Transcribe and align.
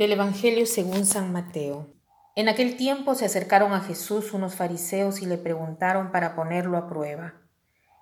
Del 0.00 0.12
Evangelio 0.12 0.64
según 0.64 1.04
San 1.04 1.30
Mateo. 1.30 1.92
En 2.34 2.48
aquel 2.48 2.78
tiempo 2.78 3.14
se 3.14 3.26
acercaron 3.26 3.74
a 3.74 3.82
Jesús 3.82 4.32
unos 4.32 4.54
fariseos 4.54 5.20
y 5.20 5.26
le 5.26 5.36
preguntaron 5.36 6.10
para 6.10 6.34
ponerlo 6.34 6.78
a 6.78 6.88
prueba, 6.88 7.34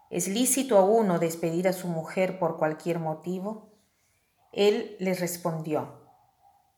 ¿es 0.08 0.28
lícito 0.28 0.78
a 0.78 0.84
uno 0.84 1.18
despedir 1.18 1.66
a 1.66 1.72
su 1.72 1.88
mujer 1.88 2.38
por 2.38 2.56
cualquier 2.56 3.00
motivo? 3.00 3.72
Él 4.52 4.94
les 5.00 5.18
respondió, 5.18 6.08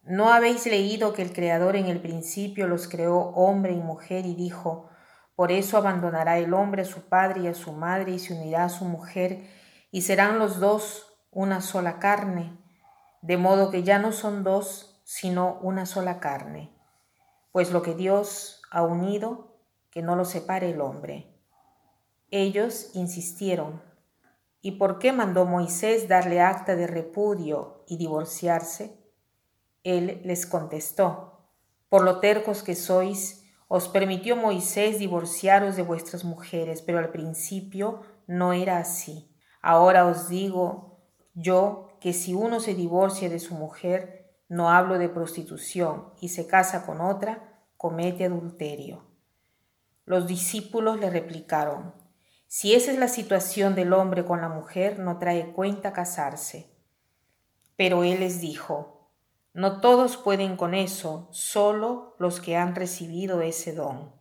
¿no 0.05 0.33
habéis 0.33 0.65
leído 0.65 1.13
que 1.13 1.21
el 1.21 1.35
Creador 1.35 1.77
en 1.77 1.89
el 1.89 2.01
principio 2.01 2.67
los 2.67 2.89
creó 2.89 3.19
hombre 3.19 3.75
y 3.75 3.81
mujer 3.83 4.25
y 4.25 4.35
dijo, 4.35 4.89
por 5.37 5.53
eso 5.53 5.77
abandonará 5.77 6.39
el 6.39 6.55
hombre 6.55 6.81
a 6.81 6.87
su 6.87 7.11
padre 7.11 7.43
y 7.43 7.47
a 7.47 7.53
su 7.53 7.73
madre 7.73 8.13
y 8.13 8.19
se 8.19 8.33
unirá 8.33 8.65
a 8.65 8.71
su 8.71 8.87
mujer 8.87 9.47
y 9.91 10.01
serán 10.01 10.39
los 10.39 10.61
dos 10.61 11.13
una 11.31 11.61
sola 11.61 11.99
carne, 11.99 12.57
de 13.21 13.37
modo 13.37 13.71
que 13.71 13.83
ya 13.83 13.99
no 13.99 14.13
son 14.13 14.45
dos, 14.45 14.90
sino 15.13 15.59
una 15.61 15.87
sola 15.87 16.21
carne. 16.21 16.71
Pues 17.51 17.73
lo 17.73 17.83
que 17.83 17.97
Dios 17.97 18.63
ha 18.71 18.83
unido, 18.83 19.57
que 19.91 20.03
no 20.03 20.15
lo 20.15 20.25
separe 20.25 20.71
el 20.71 20.81
hombre. 20.81 21.35
Ellos 22.31 22.93
insistieron. 22.95 23.83
¿Y 24.61 24.79
por 24.79 25.01
qué 25.01 25.11
mandó 25.11 25.47
Moisés 25.47 26.07
darle 26.07 26.41
acta 26.41 26.77
de 26.77 26.87
repudio 26.87 27.83
y 27.89 27.97
divorciarse? 27.97 29.03
Él 29.83 30.21
les 30.25 30.47
contestó, 30.47 31.49
por 31.89 32.05
lo 32.05 32.21
tercos 32.21 32.63
que 32.63 32.77
sois, 32.77 33.45
os 33.67 33.89
permitió 33.89 34.37
Moisés 34.37 35.01
divorciaros 35.01 35.75
de 35.75 35.83
vuestras 35.83 36.23
mujeres, 36.23 36.83
pero 36.83 37.01
al 37.01 37.11
principio 37.11 38.03
no 38.29 38.53
era 38.53 38.79
así. 38.79 39.29
Ahora 39.61 40.07
os 40.07 40.29
digo 40.29 41.01
yo 41.35 41.89
que 41.99 42.13
si 42.13 42.33
uno 42.33 42.61
se 42.61 42.75
divorcia 42.75 43.29
de 43.29 43.41
su 43.41 43.57
mujer, 43.57 44.20
no 44.51 44.69
hablo 44.69 44.99
de 44.99 45.09
prostitución, 45.09 46.13
y 46.21 46.31
se 46.31 46.49
casa 46.49 46.85
con 46.85 47.01
otra, 47.01 47.63
comete 47.77 48.25
adulterio. 48.25 49.07
Los 50.05 50.27
discípulos 50.27 50.99
le 50.99 51.09
replicaron, 51.09 51.95
si 52.49 52.75
esa 52.75 52.91
es 52.91 52.99
la 52.99 53.07
situación 53.07 53.77
del 53.77 53.93
hombre 53.93 54.25
con 54.25 54.41
la 54.41 54.49
mujer, 54.49 54.99
no 54.99 55.19
trae 55.19 55.53
cuenta 55.53 55.93
casarse. 55.93 56.69
Pero 57.77 58.03
él 58.03 58.19
les 58.19 58.41
dijo, 58.41 59.13
no 59.53 59.81
todos 59.81 60.17
pueden 60.17 60.57
con 60.57 60.75
eso, 60.75 61.29
solo 61.31 62.17
los 62.19 62.41
que 62.41 62.57
han 62.57 62.75
recibido 62.75 63.43
ese 63.43 63.73
don. 63.73 64.13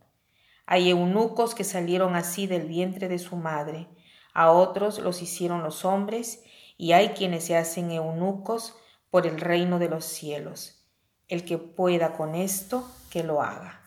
Hay 0.64 0.90
eunucos 0.90 1.56
que 1.56 1.64
salieron 1.64 2.14
así 2.14 2.46
del 2.46 2.68
vientre 2.68 3.08
de 3.08 3.18
su 3.18 3.34
madre, 3.34 3.88
a 4.32 4.52
otros 4.52 5.00
los 5.00 5.22
hicieron 5.22 5.64
los 5.64 5.84
hombres, 5.84 6.44
y 6.76 6.92
hay 6.92 7.10
quienes 7.10 7.46
se 7.46 7.56
hacen 7.56 7.90
eunucos 7.90 8.76
por 9.10 9.26
el 9.26 9.40
reino 9.40 9.78
de 9.78 9.88
los 9.88 10.04
cielos. 10.04 10.84
El 11.28 11.44
que 11.44 11.58
pueda 11.58 12.16
con 12.16 12.34
esto, 12.34 12.88
que 13.10 13.22
lo 13.22 13.42
haga. 13.42 13.80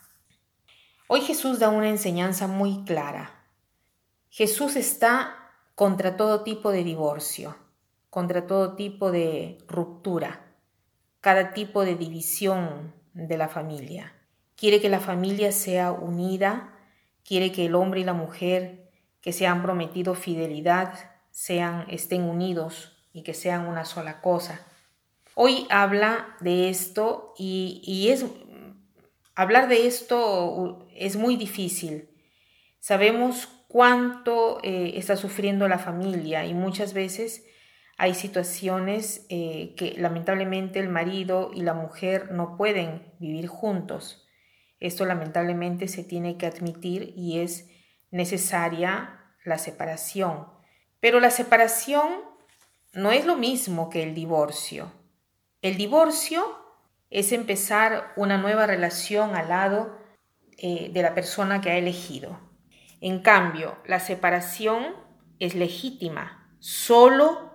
Hoy 1.08 1.22
Jesús 1.22 1.60
da 1.60 1.70
una 1.70 1.90
enseñanza 1.90 2.48
muy 2.48 2.84
clara. 2.86 3.46
Jesús 4.30 4.76
está 4.76 5.36
contra 5.76 6.18
todo 6.18 6.44
tipo 6.44 6.72
de 6.72 6.84
divorcio, 6.84 7.56
contra 8.10 8.48
todo 8.48 8.76
tipo 8.76 9.12
de 9.12 9.58
ruptura, 9.68 10.56
cada 11.22 11.54
tipo 11.54 11.86
de 11.86 11.96
división 11.96 12.94
de 13.14 13.38
la 13.38 13.48
familia. 13.48 14.14
Quiere 14.56 14.82
que 14.82 14.90
la 14.90 15.00
familia 15.00 15.52
sea 15.52 15.92
unida, 15.92 16.74
quiere 17.24 17.52
que 17.52 17.66
el 17.66 17.76
hombre 17.76 18.02
y 18.02 18.04
la 18.04 18.14
mujer 18.14 18.92
que 19.22 19.34
se 19.34 19.48
han 19.48 19.62
prometido 19.62 20.16
fidelidad 20.16 20.94
sean 21.32 21.86
estén 21.90 22.24
unidos 22.24 22.98
y 23.14 23.24
que 23.24 23.34
sean 23.34 23.68
una 23.68 23.86
sola 23.86 24.22
cosa. 24.22 24.66
Hoy 25.36 25.66
habla 25.70 26.36
de 26.42 26.70
esto 26.70 27.34
y, 27.38 28.10
es 28.10 28.26
hablar 29.36 29.68
de 29.68 29.88
esto 29.88 30.88
es 30.96 31.16
muy 31.16 31.38
difícil. 31.38 32.10
Sabemos 32.80 33.48
cuánto 33.68 34.60
eh, 34.62 34.94
está 34.96 35.16
sufriendo 35.16 35.68
la 35.68 35.80
familia 35.80 36.46
y 36.46 36.54
muchas 36.54 36.94
veces 36.94 37.44
hay 37.98 38.14
situaciones 38.14 39.26
eh, 39.30 39.74
que 39.76 39.96
lamentablemente 39.98 40.80
el 40.80 40.90
marido 40.90 41.52
y 41.54 41.62
la 41.62 41.74
mujer 41.74 42.32
no 42.32 42.56
pueden 42.56 43.14
vivir 43.20 43.48
juntos. 43.48 44.28
Esto 44.80 45.06
lamentablemente 45.06 45.88
se 45.88 46.04
tiene 46.04 46.38
que 46.38 46.46
admitir 46.46 47.14
y 47.16 47.40
es 47.40 47.70
necesaria 48.12 49.20
la 49.46 49.58
separación. 49.58 50.48
Pero 51.00 51.20
la 51.20 51.32
separación 51.32 52.10
no 52.94 53.12
es 53.12 53.26
lo 53.26 53.36
mismo 53.36 53.90
que 53.90 54.04
el 54.04 54.14
divorcio. 54.14 54.92
El 55.64 55.78
divorcio 55.78 56.44
es 57.10 57.32
empezar 57.32 58.12
una 58.18 58.38
nueva 58.38 58.68
relación 58.68 59.34
al 59.34 59.48
lado 59.48 59.98
eh, 60.58 60.92
de 60.92 61.02
la 61.02 61.16
persona 61.16 61.62
que 61.62 61.70
ha 61.70 61.78
elegido. 61.78 62.38
En 63.00 63.22
cambio, 63.22 63.78
la 63.86 64.02
separación 64.02 64.88
es 65.40 65.56
legítima 65.56 66.54
solo 66.60 67.54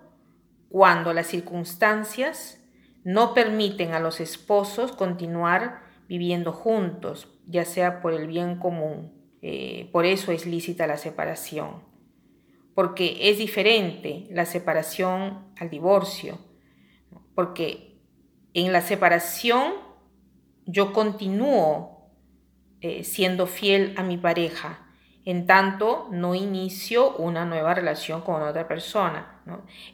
cuando 0.70 1.12
las 1.12 1.26
circunstancias 1.26 2.64
no 3.04 3.34
permiten 3.34 3.92
a 3.92 4.00
los 4.00 4.20
esposos 4.20 4.92
continuar 4.92 5.82
viviendo 6.08 6.54
juntos, 6.54 7.28
ya 7.46 7.66
sea 7.66 8.00
por 8.00 8.14
el 8.14 8.26
bien 8.26 8.58
común. 8.58 9.12
Eh, 9.42 9.90
por 9.92 10.06
eso 10.06 10.32
es 10.32 10.46
lícita 10.46 10.86
la 10.86 10.96
separación, 10.96 11.82
porque 12.74 13.18
es 13.28 13.36
diferente 13.36 14.26
la 14.30 14.46
separación 14.46 15.52
al 15.58 15.68
divorcio, 15.68 16.38
porque 17.34 17.87
en 18.54 18.72
la 18.72 18.80
separación 18.80 19.74
yo 20.66 20.92
continúo 20.92 22.10
eh, 22.80 23.02
siendo 23.02 23.46
fiel 23.46 23.94
a 23.96 24.02
mi 24.02 24.18
pareja, 24.18 24.86
en 25.24 25.46
tanto 25.46 26.08
no 26.10 26.34
inicio 26.34 27.16
una 27.16 27.44
nueva 27.44 27.74
relación 27.74 28.20
con 28.20 28.42
otra 28.42 28.68
persona. 28.68 29.42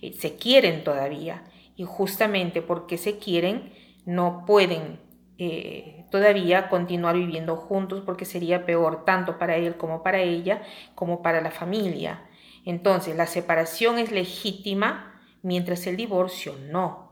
Eh, 0.02 0.12
se 0.12 0.36
quieren 0.36 0.84
todavía 0.84 1.44
y 1.76 1.84
justamente 1.84 2.60
porque 2.60 2.98
se 2.98 3.18
quieren 3.18 3.72
no 4.04 4.44
pueden 4.46 5.00
eh, 5.38 6.04
todavía 6.10 6.68
continuar 6.68 7.16
viviendo 7.16 7.56
juntos 7.56 8.02
porque 8.04 8.24
sería 8.24 8.66
peor 8.66 9.04
tanto 9.04 9.38
para 9.38 9.56
él 9.56 9.76
como 9.76 10.02
para 10.02 10.20
ella 10.20 10.62
como 10.94 11.22
para 11.22 11.40
la 11.40 11.50
familia. 11.50 12.24
Entonces 12.64 13.16
la 13.16 13.26
separación 13.26 13.98
es 13.98 14.12
legítima 14.12 15.20
mientras 15.42 15.86
el 15.86 15.96
divorcio 15.96 16.54
no 16.70 17.03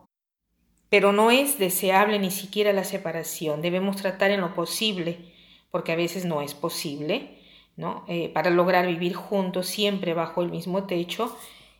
pero 0.93 1.11
no 1.11 1.31
es 1.31 1.59
deseable 1.59 2.19
ni 2.19 2.31
siquiera 2.31 2.75
la 2.75 2.85
separación. 2.85 3.63
Debemos 3.63 3.97
tratar 3.97 4.31
en 4.31 4.43
lo 4.43 4.55
posible, 4.55 5.33
porque 5.71 5.91
a 5.91 5.97
veces 5.97 6.27
no 6.27 6.43
es 6.43 6.53
posible, 6.53 7.39
¿no? 7.77 8.05
Eh, 8.09 8.29
para 8.29 8.51
lograr 8.51 8.87
vivir 8.87 9.15
juntos 9.15 9.69
siempre 9.69 10.13
bajo 10.13 10.43
el 10.43 10.51
mismo 10.51 10.85
techo 10.85 11.35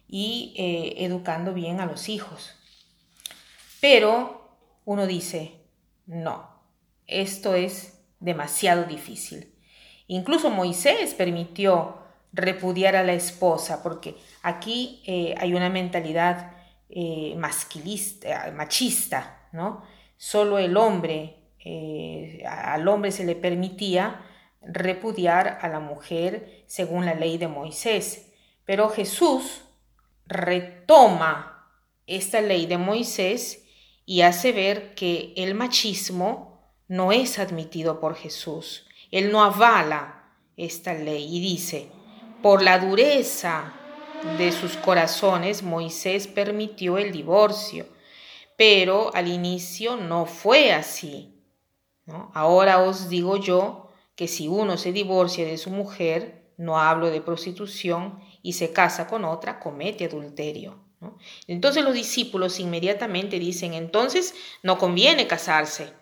y 0.09 0.55
eh, 0.57 1.05
educando 1.05 1.53
bien 1.53 1.81
a 1.81 1.85
los 1.85 2.09
hijos. 2.09 2.55
Pero 3.83 4.49
uno 4.87 5.07
dice, 5.07 5.61
no, 6.07 6.49
esto 7.07 7.55
es 7.55 8.03
demasiado 8.19 8.85
difícil. 8.85 9.53
Incluso 10.07 10.49
Moisés 10.49 11.13
permitió 11.13 11.99
repudiar 12.33 12.97
a 12.97 13.05
la 13.05 13.13
esposa, 13.13 13.83
porque 13.83 14.17
aquí 14.41 15.03
eh, 15.05 15.35
hay 15.37 15.53
una 15.53 15.69
mentalidad 15.69 16.62
eh, 16.95 17.35
masquilista, 17.39 18.53
machista, 18.55 19.49
¿no? 19.53 19.83
Solo 20.19 20.59
el 20.59 20.77
hombre, 20.77 21.55
eh, 21.65 22.45
al 22.47 22.87
hombre 22.87 23.11
se 23.13 23.25
le 23.25 23.35
permitía 23.35 24.21
repudiar 24.61 25.59
a 25.63 25.69
la 25.69 25.81
mujer 25.81 26.65
según 26.67 27.07
la 27.07 27.15
ley 27.15 27.39
de 27.39 27.49
Moisés. 27.49 28.31
Pero 28.67 28.91
Jesús 28.91 29.65
retoma 30.27 31.67
esta 32.07 32.43
ley 32.43 32.67
de 32.67 32.77
Moisés 32.77 33.65
y 34.05 34.21
hace 34.21 34.53
ver 34.53 34.95
que 34.95 35.33
el 35.37 35.55
machismo 35.55 36.75
no 36.89 37.11
es 37.11 37.39
admitido 37.39 38.01
por 38.01 38.17
Jesús. 38.17 38.87
Él 39.11 39.33
no 39.33 39.43
avala 39.43 40.35
esta 40.59 40.93
ley 40.93 41.39
y 41.39 41.41
dice, 41.41 41.89
por 42.43 42.63
la 42.63 42.79
dureza 42.79 43.73
de 44.39 44.53
sus 44.53 44.77
corazones, 44.77 45.63
Moisés 45.63 46.27
permitió 46.27 46.99
el 46.99 47.13
divorcio, 47.13 47.87
pero 48.57 49.15
al 49.15 49.29
inicio 49.29 49.97
no 49.97 50.27
fue 50.27 50.73
así. 50.73 51.35
Ahora 52.33 52.81
os 52.83 53.09
digo 53.09 53.37
yo 53.37 53.91
que 54.15 54.29
si 54.29 54.49
uno 54.49 54.77
se 54.77 54.93
divorcia 54.93 55.45
de 55.45 55.59
su 55.59 55.71
mujer, 55.71 56.53
no 56.57 56.79
hablo 56.79 57.11
de 57.11 57.21
prostitución, 57.21 58.21
y 58.43 58.55
se 58.55 58.73
casa 58.73 59.07
con 59.07 59.25
otra, 59.25 59.59
comete 59.59 60.05
adulterio. 60.05 60.79
Entonces 61.49 61.83
los 61.83 61.95
discípulos 61.95 62.61
inmediatamente 62.61 63.39
dicen, 63.39 63.75
entonces 63.75 64.35
no 64.63 64.79
conviene 64.79 65.27
casarse. 65.27 65.93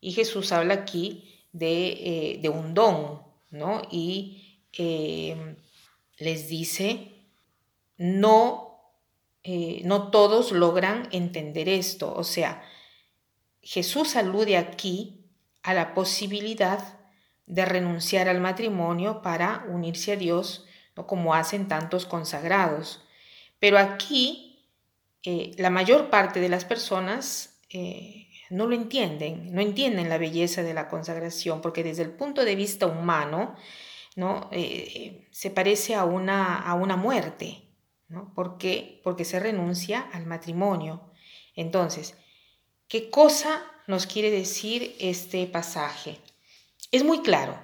Y 0.00 0.12
Jesús 0.12 0.52
habla 0.52 0.74
aquí 0.74 1.46
de, 1.52 2.40
eh, 2.42 2.48
un 2.48 2.74
don, 2.74 3.22
¿no? 3.50 3.82
Y 3.90 4.62
eh, 4.76 5.56
les 6.18 6.48
dice, 6.48 7.26
no, 7.96 8.80
eh, 9.42 9.82
no 9.84 10.10
todos 10.10 10.52
logran 10.52 11.08
entender 11.12 11.68
esto. 11.68 12.12
O 12.14 12.24
sea, 12.24 12.62
Jesús 13.62 14.16
alude 14.16 14.56
aquí 14.56 15.24
a 15.62 15.74
la 15.74 15.94
posibilidad 15.94 16.98
de 17.46 17.64
renunciar 17.64 18.28
al 18.28 18.40
matrimonio 18.40 19.22
para 19.22 19.64
unirse 19.68 20.12
a 20.12 20.16
Dios, 20.16 20.66
como 21.06 21.34
hacen 21.34 21.68
tantos 21.68 22.06
consagrados. 22.06 23.02
Pero 23.58 23.78
aquí 23.78 24.66
eh, 25.24 25.52
la 25.56 25.70
mayor 25.70 26.10
parte 26.10 26.40
de 26.40 26.48
las 26.48 26.64
personas 26.64 27.60
eh, 27.70 28.28
no 28.50 28.66
lo 28.66 28.74
entienden, 28.74 29.52
no 29.54 29.60
entienden 29.60 30.08
la 30.08 30.18
belleza 30.18 30.62
de 30.62 30.74
la 30.74 30.88
consagración, 30.88 31.60
porque 31.60 31.84
desde 31.84 32.02
el 32.02 32.10
punto 32.10 32.44
de 32.44 32.56
vista 32.56 32.86
humano, 32.86 33.54
¿no? 34.18 34.48
Eh, 34.50 35.28
se 35.30 35.48
parece 35.48 35.94
a 35.94 36.04
una, 36.04 36.56
a 36.58 36.74
una 36.74 36.96
muerte. 36.96 37.62
¿no? 38.08 38.34
¿Por 38.34 38.58
qué? 38.58 39.00
Porque 39.04 39.24
se 39.24 39.38
renuncia 39.38 40.00
al 40.12 40.26
matrimonio. 40.26 41.12
Entonces, 41.54 42.16
¿qué 42.88 43.10
cosa 43.10 43.62
nos 43.86 44.06
quiere 44.06 44.32
decir 44.32 44.96
este 44.98 45.46
pasaje? 45.46 46.18
Es 46.90 47.04
muy 47.04 47.20
claro 47.20 47.60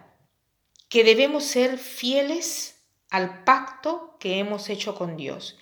que 0.88 1.02
debemos 1.02 1.42
ser 1.42 1.76
fieles 1.76 2.86
al 3.10 3.42
pacto 3.42 4.16
que 4.20 4.38
hemos 4.38 4.68
hecho 4.68 4.94
con 4.94 5.16
Dios. 5.16 5.58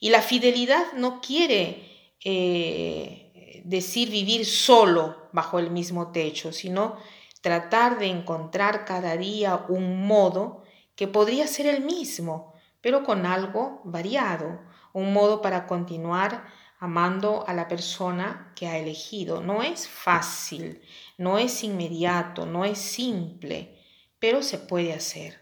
Y 0.00 0.08
la 0.08 0.22
fidelidad 0.22 0.94
no 0.94 1.20
quiere 1.20 2.16
eh, 2.24 3.60
decir 3.66 4.08
vivir 4.08 4.46
solo 4.46 5.28
bajo 5.32 5.58
el 5.58 5.70
mismo 5.70 6.12
techo, 6.12 6.50
sino 6.50 6.96
tratar 7.40 7.98
de 7.98 8.06
encontrar 8.06 8.84
cada 8.84 9.16
día 9.16 9.64
un 9.68 10.06
modo 10.06 10.62
que 10.94 11.08
podría 11.08 11.46
ser 11.46 11.66
el 11.66 11.82
mismo, 11.82 12.54
pero 12.80 13.04
con 13.04 13.26
algo 13.26 13.80
variado, 13.84 14.60
un 14.92 15.12
modo 15.12 15.40
para 15.40 15.66
continuar 15.66 16.44
amando 16.78 17.44
a 17.46 17.54
la 17.54 17.68
persona 17.68 18.52
que 18.54 18.66
ha 18.66 18.78
elegido. 18.78 19.40
No 19.40 19.62
es 19.62 19.88
fácil, 19.88 20.82
no 21.18 21.38
es 21.38 21.62
inmediato, 21.62 22.46
no 22.46 22.64
es 22.64 22.78
simple, 22.78 23.78
pero 24.18 24.42
se 24.42 24.58
puede 24.58 24.92
hacer. 24.92 25.40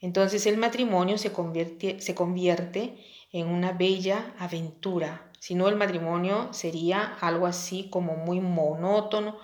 Entonces 0.00 0.46
el 0.46 0.56
matrimonio 0.56 1.18
se 1.18 1.32
convierte, 1.32 2.00
se 2.00 2.14
convierte 2.14 2.96
en 3.32 3.48
una 3.48 3.72
bella 3.72 4.34
aventura. 4.38 5.30
Si 5.38 5.54
no, 5.54 5.68
el 5.68 5.76
matrimonio 5.76 6.52
sería 6.52 7.16
algo 7.20 7.46
así 7.46 7.88
como 7.90 8.16
muy 8.16 8.40
monótono 8.40 9.38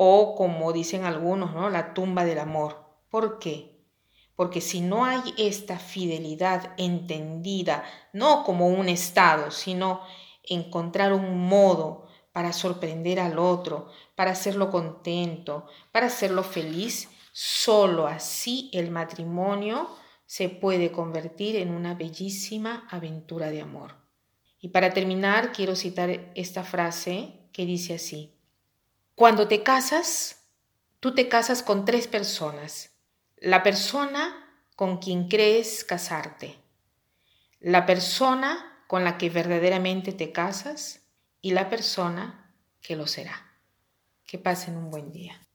o 0.00 0.36
como 0.36 0.72
dicen 0.72 1.04
algunos, 1.04 1.52
¿no? 1.54 1.70
la 1.70 1.92
tumba 1.92 2.24
del 2.24 2.38
amor. 2.38 2.84
¿Por 3.10 3.40
qué? 3.40 3.82
Porque 4.36 4.60
si 4.60 4.80
no 4.80 5.04
hay 5.04 5.34
esta 5.36 5.80
fidelidad 5.80 6.72
entendida, 6.76 7.82
no 8.12 8.44
como 8.44 8.68
un 8.68 8.88
estado, 8.88 9.50
sino 9.50 10.00
encontrar 10.44 11.12
un 11.12 11.48
modo 11.48 12.06
para 12.30 12.52
sorprender 12.52 13.18
al 13.18 13.40
otro, 13.40 13.88
para 14.14 14.30
hacerlo 14.30 14.70
contento, 14.70 15.66
para 15.90 16.06
hacerlo 16.06 16.44
feliz, 16.44 17.10
solo 17.32 18.06
así 18.06 18.70
el 18.72 18.92
matrimonio 18.92 19.88
se 20.26 20.48
puede 20.48 20.92
convertir 20.92 21.56
en 21.56 21.72
una 21.72 21.94
bellísima 21.94 22.86
aventura 22.88 23.50
de 23.50 23.62
amor. 23.62 23.96
Y 24.60 24.68
para 24.68 24.94
terminar, 24.94 25.50
quiero 25.50 25.74
citar 25.74 26.30
esta 26.36 26.62
frase 26.62 27.48
que 27.52 27.66
dice 27.66 27.94
así, 27.94 28.37
cuando 29.18 29.48
te 29.48 29.64
casas, 29.64 30.44
tú 31.00 31.12
te 31.12 31.28
casas 31.28 31.64
con 31.64 31.84
tres 31.84 32.06
personas, 32.06 32.92
la 33.36 33.64
persona 33.64 34.54
con 34.76 34.98
quien 34.98 35.26
crees 35.26 35.82
casarte, 35.82 36.54
la 37.58 37.84
persona 37.84 38.84
con 38.86 39.02
la 39.02 39.18
que 39.18 39.28
verdaderamente 39.28 40.12
te 40.12 40.30
casas 40.30 41.00
y 41.40 41.50
la 41.50 41.68
persona 41.68 42.54
que 42.80 42.94
lo 42.94 43.08
será. 43.08 43.58
Que 44.24 44.38
pasen 44.38 44.76
un 44.76 44.88
buen 44.88 45.10
día. 45.10 45.47